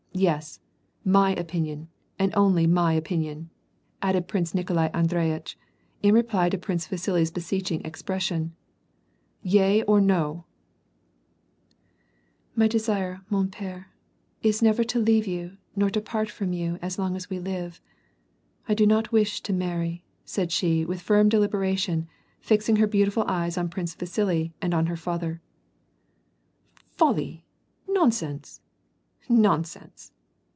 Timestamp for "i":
18.67-18.73